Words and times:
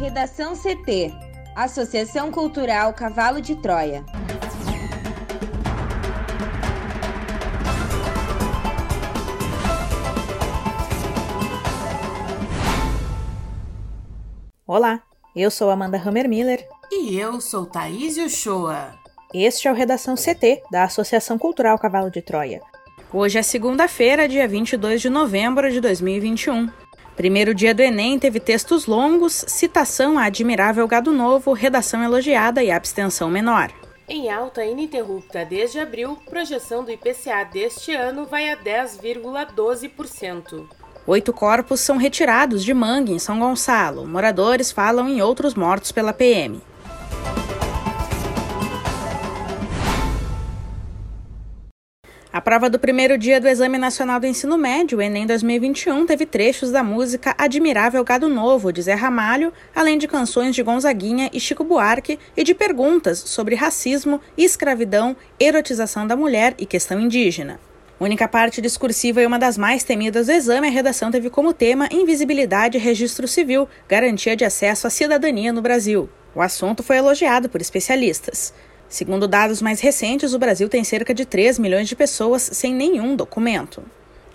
Redação 0.00 0.54
CT 0.56 1.12
Associação 1.54 2.30
Cultural 2.30 2.94
Cavalo 2.94 3.38
de 3.38 3.54
Troia. 3.54 4.02
Olá, 14.66 15.02
eu 15.36 15.50
sou 15.50 15.68
Amanda 15.68 15.98
Hammermiller. 15.98 16.66
E 16.90 17.18
eu 17.18 17.38
sou 17.38 17.66
Thaís 17.66 18.16
Uchoa. 18.16 18.94
Este 19.34 19.68
é 19.68 19.70
o 19.70 19.74
Redação 19.74 20.14
CT, 20.14 20.62
da 20.72 20.84
Associação 20.84 21.36
Cultural 21.36 21.78
Cavalo 21.78 22.10
de 22.10 22.22
Troia. 22.22 22.62
Hoje 23.12 23.36
é 23.36 23.42
segunda-feira, 23.42 24.26
dia 24.26 24.48
22 24.48 25.02
de 25.02 25.10
novembro 25.10 25.70
de 25.70 25.78
2021. 25.78 26.70
Primeiro 27.16 27.54
dia 27.54 27.74
do 27.74 27.82
Enem 27.82 28.18
teve 28.18 28.40
textos 28.40 28.86
longos, 28.86 29.44
citação 29.46 30.18
a 30.18 30.24
admirável 30.24 30.88
gado 30.88 31.12
novo, 31.12 31.52
redação 31.52 32.02
elogiada 32.02 32.62
e 32.62 32.70
abstenção 32.70 33.28
menor. 33.30 33.70
Em 34.08 34.30
alta 34.30 34.64
ininterrupta 34.64 35.44
desde 35.44 35.78
abril, 35.78 36.16
projeção 36.28 36.82
do 36.82 36.90
IPCA 36.90 37.44
deste 37.44 37.94
ano 37.94 38.24
vai 38.26 38.50
a 38.50 38.56
10,12%. 38.56 40.66
Oito 41.06 41.32
corpos 41.32 41.80
são 41.80 41.96
retirados 41.96 42.62
de 42.64 42.74
mangue 42.74 43.12
em 43.12 43.18
São 43.18 43.38
Gonçalo. 43.38 44.06
Moradores 44.06 44.72
falam 44.72 45.08
em 45.08 45.22
outros 45.22 45.54
mortos 45.54 45.92
pela 45.92 46.12
PM. 46.12 46.60
A 52.32 52.40
prova 52.40 52.70
do 52.70 52.78
primeiro 52.78 53.18
dia 53.18 53.40
do 53.40 53.48
Exame 53.48 53.76
Nacional 53.76 54.20
do 54.20 54.26
Ensino 54.26 54.56
Médio, 54.56 55.02
Enem 55.02 55.26
2021, 55.26 56.06
teve 56.06 56.24
trechos 56.24 56.70
da 56.70 56.80
música 56.80 57.34
Admirável 57.36 58.04
Gado 58.04 58.28
Novo, 58.28 58.72
de 58.72 58.80
Zé 58.80 58.94
Ramalho, 58.94 59.52
além 59.74 59.98
de 59.98 60.06
canções 60.06 60.54
de 60.54 60.62
Gonzaguinha 60.62 61.28
e 61.32 61.40
Chico 61.40 61.64
Buarque 61.64 62.20
e 62.36 62.44
de 62.44 62.54
perguntas 62.54 63.18
sobre 63.18 63.56
racismo, 63.56 64.20
escravidão, 64.38 65.16
erotização 65.40 66.06
da 66.06 66.14
mulher 66.14 66.54
e 66.56 66.64
questão 66.64 67.00
indígena. 67.00 67.58
Única 67.98 68.28
parte 68.28 68.60
discursiva 68.60 69.20
e 69.20 69.26
uma 69.26 69.36
das 69.36 69.58
mais 69.58 69.82
temidas 69.82 70.28
do 70.28 70.32
exame, 70.32 70.68
a 70.68 70.70
redação 70.70 71.10
teve 71.10 71.30
como 71.30 71.52
tema 71.52 71.88
Invisibilidade 71.90 72.78
e 72.78 72.80
Registro 72.80 73.26
Civil, 73.26 73.68
garantia 73.88 74.36
de 74.36 74.44
acesso 74.44 74.86
à 74.86 74.90
cidadania 74.90 75.52
no 75.52 75.60
Brasil. 75.60 76.08
O 76.32 76.40
assunto 76.40 76.84
foi 76.84 76.98
elogiado 76.98 77.48
por 77.48 77.60
especialistas. 77.60 78.54
Segundo 78.90 79.28
dados 79.28 79.62
mais 79.62 79.78
recentes, 79.78 80.34
o 80.34 80.38
Brasil 80.38 80.68
tem 80.68 80.82
cerca 80.82 81.14
de 81.14 81.24
3 81.24 81.60
milhões 81.60 81.88
de 81.88 81.94
pessoas 81.94 82.50
sem 82.52 82.74
nenhum 82.74 83.14
documento. 83.14 83.84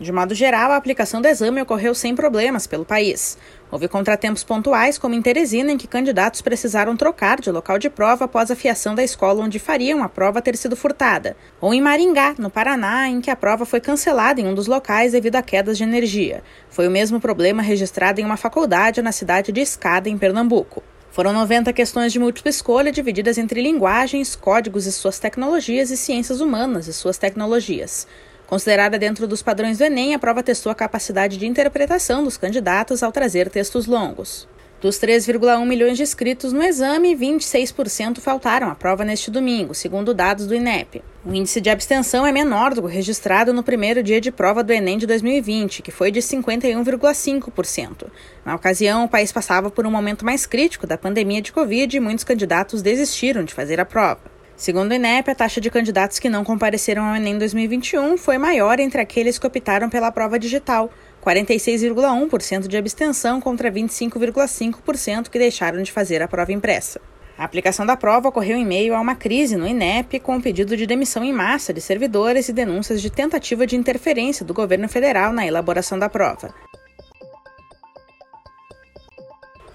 De 0.00 0.10
modo 0.10 0.34
geral, 0.34 0.72
a 0.72 0.76
aplicação 0.76 1.20
do 1.20 1.28
exame 1.28 1.60
ocorreu 1.60 1.94
sem 1.94 2.16
problemas 2.16 2.66
pelo 2.66 2.82
país. 2.82 3.36
Houve 3.70 3.88
contratempos 3.88 4.42
pontuais, 4.42 4.96
como 4.96 5.14
em 5.14 5.20
Teresina, 5.20 5.70
em 5.70 5.76
que 5.76 5.86
candidatos 5.86 6.40
precisaram 6.40 6.96
trocar 6.96 7.42
de 7.42 7.50
local 7.50 7.78
de 7.78 7.90
prova 7.90 8.24
após 8.24 8.50
a 8.50 8.56
fiação 8.56 8.94
da 8.94 9.04
escola 9.04 9.44
onde 9.44 9.58
fariam 9.58 10.02
a 10.02 10.08
prova 10.08 10.40
ter 10.40 10.56
sido 10.56 10.74
furtada, 10.74 11.36
ou 11.60 11.74
em 11.74 11.82
Maringá, 11.82 12.34
no 12.38 12.48
Paraná, 12.48 13.06
em 13.06 13.20
que 13.20 13.30
a 13.30 13.36
prova 13.36 13.66
foi 13.66 13.80
cancelada 13.80 14.40
em 14.40 14.46
um 14.46 14.54
dos 14.54 14.66
locais 14.66 15.12
devido 15.12 15.36
a 15.36 15.42
quedas 15.42 15.76
de 15.76 15.84
energia. 15.84 16.42
Foi 16.70 16.88
o 16.88 16.90
mesmo 16.90 17.20
problema 17.20 17.60
registrado 17.60 18.18
em 18.18 18.24
uma 18.24 18.38
faculdade 18.38 19.02
na 19.02 19.12
cidade 19.12 19.52
de 19.52 19.60
Escada, 19.60 20.08
em 20.08 20.16
Pernambuco. 20.16 20.82
Foram 21.10 21.32
90 21.32 21.72
questões 21.72 22.12
de 22.12 22.18
múltipla 22.18 22.50
escolha 22.50 22.92
divididas 22.92 23.38
entre 23.38 23.62
linguagens, 23.62 24.36
códigos 24.36 24.86
e 24.86 24.92
suas 24.92 25.18
tecnologias 25.18 25.90
e 25.90 25.96
ciências 25.96 26.40
humanas 26.40 26.86
e 26.86 26.92
suas 26.92 27.18
tecnologias. 27.18 28.06
Considerada 28.46 28.98
dentro 28.98 29.26
dos 29.26 29.42
padrões 29.42 29.78
do 29.78 29.84
Enem, 29.84 30.14
a 30.14 30.18
prova 30.18 30.42
testou 30.42 30.70
a 30.70 30.74
capacidade 30.74 31.36
de 31.36 31.46
interpretação 31.46 32.22
dos 32.22 32.36
candidatos 32.36 33.02
ao 33.02 33.12
trazer 33.12 33.50
textos 33.50 33.86
longos. 33.86 34.48
Dos 34.80 34.96
3,1 35.00 35.66
milhões 35.66 35.96
de 35.96 36.04
inscritos 36.04 36.52
no 36.52 36.62
exame, 36.62 37.16
26% 37.16 38.20
faltaram 38.20 38.70
à 38.70 38.76
prova 38.76 39.04
neste 39.04 39.28
domingo, 39.28 39.74
segundo 39.74 40.14
dados 40.14 40.46
do 40.46 40.54
INEP. 40.54 41.02
O 41.26 41.34
índice 41.34 41.60
de 41.60 41.68
abstenção 41.68 42.24
é 42.24 42.30
menor 42.30 42.72
do 42.74 42.82
que 42.82 42.94
registrado 42.94 43.52
no 43.52 43.64
primeiro 43.64 44.04
dia 44.04 44.20
de 44.20 44.30
prova 44.30 44.62
do 44.62 44.72
Enem 44.72 44.96
de 44.96 45.04
2020, 45.04 45.82
que 45.82 45.90
foi 45.90 46.12
de 46.12 46.20
51,5%. 46.20 48.06
Na 48.44 48.54
ocasião, 48.54 49.04
o 49.04 49.08
país 49.08 49.32
passava 49.32 49.68
por 49.68 49.84
um 49.84 49.90
momento 49.90 50.24
mais 50.24 50.46
crítico 50.46 50.86
da 50.86 50.96
pandemia 50.96 51.42
de 51.42 51.50
Covid 51.50 51.96
e 51.96 52.00
muitos 52.00 52.22
candidatos 52.22 52.80
desistiram 52.80 53.42
de 53.42 53.54
fazer 53.54 53.80
a 53.80 53.84
prova. 53.84 54.38
Segundo 54.58 54.90
o 54.90 54.94
INEP, 54.94 55.30
a 55.30 55.34
taxa 55.34 55.60
de 55.60 55.70
candidatos 55.70 56.18
que 56.18 56.28
não 56.28 56.44
compareceram 56.44 57.04
ao 57.04 57.16
Enem 57.16 57.36
2021 57.36 58.16
foi 58.16 58.38
maior 58.38 58.78
entre 58.78 59.00
aqueles 59.00 59.38
que 59.38 59.46
optaram 59.46 59.88
pela 59.88 60.10
prova 60.10 60.38
digital, 60.38 60.90
46,1% 61.24 62.66
de 62.66 62.76
abstenção 62.76 63.40
contra 63.40 63.70
25,5% 63.70 65.28
que 65.28 65.38
deixaram 65.38 65.82
de 65.82 65.92
fazer 65.92 66.22
a 66.22 66.28
prova 66.28 66.52
impressa. 66.52 67.00
A 67.38 67.44
aplicação 67.44 67.86
da 67.86 67.96
prova 67.96 68.28
ocorreu 68.28 68.56
em 68.56 68.66
meio 68.66 68.94
a 68.94 69.00
uma 69.00 69.14
crise 69.14 69.56
no 69.56 69.66
INEP, 69.66 70.18
com 70.18 70.36
o 70.36 70.42
pedido 70.42 70.76
de 70.76 70.86
demissão 70.86 71.24
em 71.24 71.32
massa 71.32 71.72
de 71.72 71.80
servidores 71.80 72.48
e 72.48 72.52
denúncias 72.52 73.00
de 73.00 73.10
tentativa 73.10 73.64
de 73.64 73.76
interferência 73.76 74.44
do 74.44 74.52
governo 74.52 74.88
federal 74.88 75.32
na 75.32 75.46
elaboração 75.46 75.98
da 75.98 76.08
prova. 76.08 76.52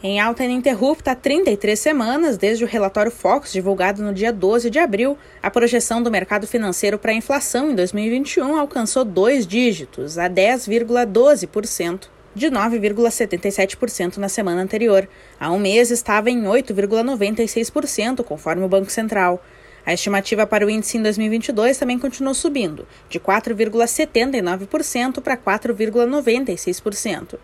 Em 0.05 0.19
alta 0.19 0.43
ininterrupta 0.43 1.11
há 1.11 1.15
33 1.15 1.79
semanas, 1.79 2.35
desde 2.35 2.65
o 2.65 2.67
relatório 2.67 3.09
Fox 3.09 3.53
divulgado 3.53 4.03
no 4.03 4.13
dia 4.13 4.33
12 4.33 4.69
de 4.69 4.77
abril, 4.77 5.17
a 5.41 5.49
projeção 5.49 6.03
do 6.03 6.11
mercado 6.11 6.45
financeiro 6.45 6.99
para 6.99 7.11
a 7.11 7.15
inflação 7.15 7.71
em 7.71 7.75
2021 7.75 8.57
alcançou 8.57 9.05
dois 9.05 9.47
dígitos, 9.47 10.17
a 10.17 10.29
10,12%, 10.29 12.09
de 12.35 12.47
9,77% 12.47 14.17
na 14.17 14.27
semana 14.27 14.61
anterior. 14.61 15.07
Há 15.39 15.49
um 15.53 15.57
mês 15.57 15.89
estava 15.89 16.29
em 16.29 16.43
8,96%, 16.43 18.25
conforme 18.25 18.65
o 18.65 18.67
Banco 18.67 18.91
Central. 18.91 19.41
A 19.85 19.93
estimativa 19.93 20.45
para 20.45 20.65
o 20.65 20.69
índice 20.69 20.97
em 20.97 21.01
2022 21.01 21.77
também 21.77 21.97
continuou 21.97 22.33
subindo, 22.33 22.85
de 23.07 23.21
4,79% 23.21 25.21
para 25.21 25.37
4,96%. 25.37 27.39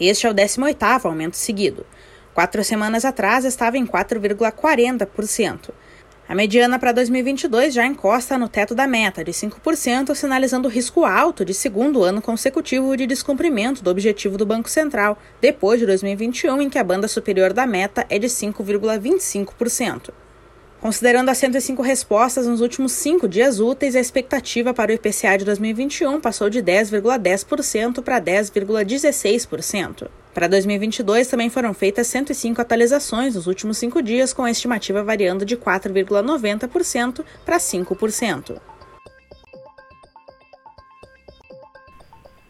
Este 0.00 0.26
é 0.26 0.30
o 0.30 0.34
18º 0.34 1.04
aumento 1.04 1.36
seguido. 1.36 1.84
Quatro 2.32 2.64
semanas 2.64 3.04
atrás 3.04 3.44
estava 3.44 3.76
em 3.76 3.86
4,40%. 3.86 5.70
A 6.26 6.34
mediana 6.34 6.78
para 6.78 6.92
2022 6.92 7.74
já 7.74 7.84
encosta 7.84 8.38
no 8.38 8.48
teto 8.48 8.74
da 8.74 8.86
meta, 8.86 9.22
de 9.22 9.32
5%, 9.32 10.14
sinalizando 10.14 10.68
risco 10.68 11.04
alto 11.04 11.44
de 11.44 11.52
segundo 11.52 12.02
ano 12.02 12.22
consecutivo 12.22 12.96
de 12.96 13.06
descumprimento 13.06 13.82
do 13.82 13.90
objetivo 13.90 14.38
do 14.38 14.46
Banco 14.46 14.70
Central, 14.70 15.18
depois 15.40 15.80
de 15.80 15.86
2021, 15.86 16.62
em 16.62 16.70
que 16.70 16.78
a 16.78 16.84
banda 16.84 17.08
superior 17.08 17.52
da 17.52 17.66
meta 17.66 18.06
é 18.08 18.18
de 18.18 18.28
5,25%. 18.28 20.10
Considerando 20.80 21.28
as 21.28 21.36
105 21.36 21.82
respostas 21.82 22.46
nos 22.46 22.62
últimos 22.62 22.92
cinco 22.92 23.28
dias 23.28 23.60
úteis, 23.60 23.94
a 23.94 24.00
expectativa 24.00 24.72
para 24.72 24.90
o 24.90 24.94
IPCA 24.94 25.36
de 25.36 25.44
2021 25.44 26.18
passou 26.18 26.48
de 26.48 26.62
10,10% 26.62 28.02
para 28.02 28.18
10,16%. 28.18 30.08
Para 30.32 30.48
2022, 30.48 31.28
também 31.28 31.50
foram 31.50 31.74
feitas 31.74 32.06
105 32.06 32.62
atualizações 32.62 33.34
nos 33.34 33.46
últimos 33.46 33.76
cinco 33.76 34.00
dias, 34.00 34.32
com 34.32 34.42
a 34.42 34.50
estimativa 34.50 35.04
variando 35.04 35.44
de 35.44 35.54
4,90% 35.54 37.22
para 37.44 37.58
5%. 37.58 38.58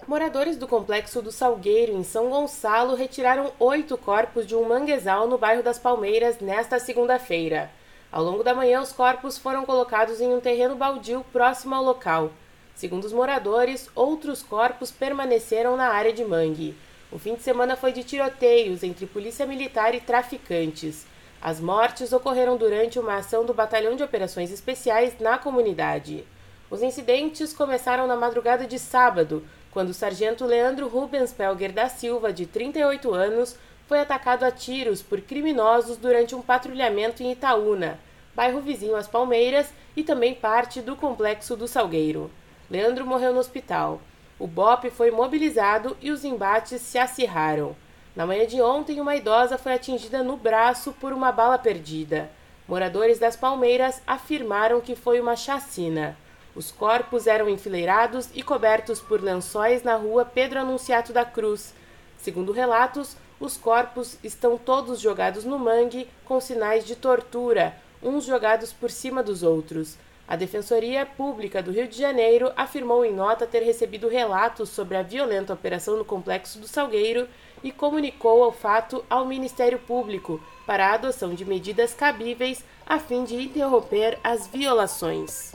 Moradores 0.06 0.56
do 0.56 0.68
complexo 0.68 1.20
do 1.20 1.32
Salgueiro, 1.32 1.96
em 1.96 2.04
São 2.04 2.28
Gonçalo, 2.28 2.94
retiraram 2.94 3.50
oito 3.58 3.98
corpos 3.98 4.46
de 4.46 4.54
um 4.54 4.68
manguezal 4.68 5.26
no 5.26 5.36
bairro 5.36 5.64
das 5.64 5.80
Palmeiras 5.80 6.38
nesta 6.40 6.78
segunda-feira. 6.78 7.79
Ao 8.12 8.24
longo 8.24 8.42
da 8.42 8.52
manhã, 8.52 8.80
os 8.80 8.92
corpos 8.92 9.38
foram 9.38 9.64
colocados 9.64 10.20
em 10.20 10.34
um 10.34 10.40
terreno 10.40 10.74
baldio 10.74 11.24
próximo 11.32 11.76
ao 11.76 11.84
local. 11.84 12.32
Segundo 12.74 13.04
os 13.04 13.12
moradores, 13.12 13.88
outros 13.94 14.42
corpos 14.42 14.90
permaneceram 14.90 15.76
na 15.76 15.88
área 15.90 16.12
de 16.12 16.24
mangue. 16.24 16.74
O 17.12 17.18
fim 17.18 17.34
de 17.34 17.42
semana 17.42 17.76
foi 17.76 17.92
de 17.92 18.02
tiroteios 18.02 18.82
entre 18.82 19.06
polícia 19.06 19.46
militar 19.46 19.94
e 19.94 20.00
traficantes. 20.00 21.06
As 21.40 21.60
mortes 21.60 22.12
ocorreram 22.12 22.56
durante 22.56 22.98
uma 22.98 23.16
ação 23.16 23.44
do 23.44 23.54
Batalhão 23.54 23.94
de 23.94 24.02
Operações 24.02 24.50
Especiais 24.50 25.18
na 25.20 25.38
comunidade. 25.38 26.24
Os 26.68 26.82
incidentes 26.82 27.52
começaram 27.52 28.06
na 28.06 28.16
madrugada 28.16 28.66
de 28.66 28.78
sábado, 28.78 29.44
quando 29.70 29.90
o 29.90 29.94
sargento 29.94 30.44
Leandro 30.44 30.88
Rubens 30.88 31.32
Pelger 31.32 31.72
da 31.72 31.88
Silva, 31.88 32.32
de 32.32 32.44
38 32.44 33.14
anos, 33.14 33.56
foi 33.90 33.98
atacado 33.98 34.44
a 34.44 34.52
tiros 34.52 35.02
por 35.02 35.20
criminosos 35.20 35.96
durante 35.96 36.32
um 36.32 36.40
patrulhamento 36.40 37.24
em 37.24 37.32
Itaúna, 37.32 37.98
bairro 38.36 38.60
vizinho 38.60 38.94
às 38.94 39.08
Palmeiras 39.08 39.68
e 39.96 40.04
também 40.04 40.32
parte 40.32 40.80
do 40.80 40.94
complexo 40.94 41.56
do 41.56 41.66
Salgueiro. 41.66 42.30
Leandro 42.70 43.04
morreu 43.04 43.32
no 43.32 43.40
hospital. 43.40 44.00
O 44.38 44.46
BOP 44.46 44.90
foi 44.90 45.10
mobilizado 45.10 45.96
e 46.00 46.12
os 46.12 46.24
embates 46.24 46.80
se 46.80 46.98
acirraram. 46.98 47.74
Na 48.14 48.24
manhã 48.24 48.46
de 48.46 48.62
ontem, 48.62 49.00
uma 49.00 49.16
idosa 49.16 49.58
foi 49.58 49.74
atingida 49.74 50.22
no 50.22 50.36
braço 50.36 50.92
por 50.92 51.12
uma 51.12 51.32
bala 51.32 51.58
perdida. 51.58 52.30
Moradores 52.68 53.18
das 53.18 53.34
Palmeiras 53.34 54.00
afirmaram 54.06 54.80
que 54.80 54.94
foi 54.94 55.20
uma 55.20 55.34
chacina. 55.34 56.16
Os 56.54 56.70
corpos 56.70 57.26
eram 57.26 57.48
enfileirados 57.48 58.28
e 58.36 58.40
cobertos 58.44 59.00
por 59.00 59.20
lençóis 59.20 59.82
na 59.82 59.96
rua 59.96 60.24
Pedro 60.24 60.60
Anunciato 60.60 61.12
da 61.12 61.24
Cruz, 61.24 61.74
Segundo 62.22 62.52
relatos, 62.52 63.16
os 63.40 63.56
corpos 63.56 64.18
estão 64.22 64.58
todos 64.58 65.00
jogados 65.00 65.44
no 65.44 65.58
mangue 65.58 66.06
com 66.26 66.38
sinais 66.38 66.84
de 66.84 66.94
tortura, 66.94 67.74
uns 68.02 68.24
jogados 68.24 68.72
por 68.72 68.90
cima 68.90 69.22
dos 69.22 69.42
outros. 69.42 69.96
A 70.28 70.36
Defensoria 70.36 71.04
Pública 71.04 71.60
do 71.60 71.72
Rio 71.72 71.88
de 71.88 71.98
Janeiro 71.98 72.52
afirmou 72.56 73.04
em 73.04 73.12
nota 73.12 73.46
ter 73.46 73.64
recebido 73.64 74.06
relatos 74.06 74.68
sobre 74.68 74.96
a 74.96 75.02
violenta 75.02 75.52
operação 75.52 75.96
no 75.96 76.04
complexo 76.04 76.60
do 76.60 76.68
Salgueiro 76.68 77.26
e 77.64 77.72
comunicou 77.72 78.46
o 78.46 78.52
fato 78.52 79.04
ao 79.10 79.26
Ministério 79.26 79.78
Público 79.78 80.40
para 80.66 80.86
a 80.86 80.94
adoção 80.94 81.34
de 81.34 81.44
medidas 81.44 81.94
cabíveis 81.94 82.62
a 82.86 82.98
fim 82.98 83.24
de 83.24 83.34
interromper 83.34 84.20
as 84.22 84.46
violações. 84.46 85.52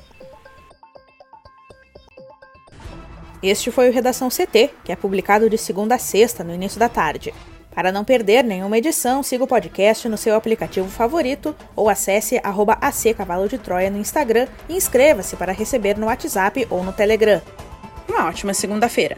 Este 3.42 3.70
foi 3.70 3.90
o 3.90 3.94
Redação 3.94 4.28
CT, 4.28 4.72
que 4.84 4.92
é 4.92 4.96
publicado 4.96 5.50
de 5.50 5.58
segunda 5.58 5.96
a 5.96 6.00
sexta, 6.00 6.44
no 6.44 6.54
início 6.54 6.80
da 6.80 6.90
tarde. 6.90 7.34
Para 7.75 7.92
não 7.92 8.06
perder 8.06 8.42
nenhuma 8.42 8.77
edição, 8.77 9.22
siga 9.22 9.44
o 9.44 9.48
podcast 9.48 10.07
no 10.07 10.18
seu 10.18 10.33
aplicativo 10.33 10.88
favorito 10.88 11.54
ou 11.75 11.89
acesse 11.89 12.39
arroba 12.42 12.77
Cavalo 13.18 13.50
de 13.50 13.57
Troia 13.57 13.89
no 13.89 13.98
Instagram 13.98 14.48
e 14.69 14.77
inscreva-se 14.77 15.36
para 15.36 15.51
receber 15.51 15.98
no 15.98 16.06
WhatsApp 16.06 16.66
ou 16.69 16.81
no 16.86 16.94
Telegram. 16.94 17.42
Uma 18.07 18.27
ótima 18.27 18.54
segunda-feira! 18.54 19.18